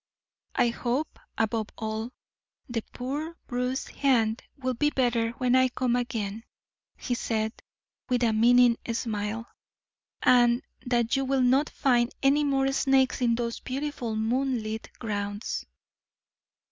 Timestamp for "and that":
10.23-11.15